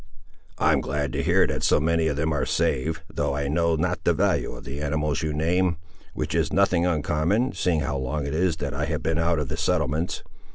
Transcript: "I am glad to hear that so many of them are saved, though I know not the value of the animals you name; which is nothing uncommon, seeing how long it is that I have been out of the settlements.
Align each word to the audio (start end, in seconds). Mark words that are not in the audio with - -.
"I 0.57 0.73
am 0.73 0.81
glad 0.81 1.13
to 1.13 1.21
hear 1.21 1.45
that 1.45 1.61
so 1.61 1.79
many 1.79 2.07
of 2.07 2.17
them 2.17 2.33
are 2.33 2.43
saved, 2.43 3.03
though 3.07 3.35
I 3.35 3.47
know 3.47 3.75
not 3.75 4.03
the 4.03 4.15
value 4.15 4.51
of 4.53 4.63
the 4.63 4.81
animals 4.81 5.21
you 5.21 5.31
name; 5.31 5.77
which 6.15 6.33
is 6.33 6.51
nothing 6.51 6.87
uncommon, 6.87 7.53
seeing 7.53 7.81
how 7.81 7.97
long 7.97 8.25
it 8.25 8.33
is 8.33 8.55
that 8.55 8.73
I 8.73 8.85
have 8.85 9.03
been 9.03 9.19
out 9.19 9.37
of 9.37 9.47
the 9.47 9.57
settlements. 9.57 10.23